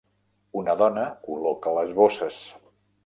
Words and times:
Una 0.61 0.73
dona 0.79 1.03
col·loca 1.27 1.75
les 1.79 1.93
bosses. 2.01 2.41